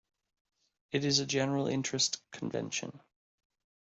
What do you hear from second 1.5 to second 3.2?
interest convention.